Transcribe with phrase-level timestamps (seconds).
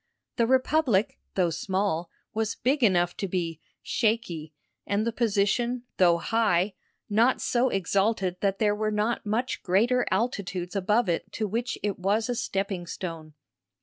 [0.37, 4.51] The republic, though small, was big enough to be "shaky,"
[4.87, 6.73] and the position, though high,
[7.07, 11.99] not so exalted that there were not much greater altitudes above it to which it
[11.99, 13.35] was a stepping stone.